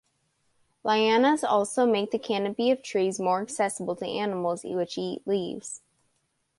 Lianas 0.83 1.43
also 1.47 1.85
make 1.85 2.09
the 2.09 2.17
canopy 2.17 2.71
of 2.71 2.81
trees 2.81 3.19
more 3.19 3.39
accessible 3.39 3.95
to 3.97 4.05
animals 4.07 4.63
which 4.63 4.97
eat 4.97 5.21
leaves. 5.27 5.83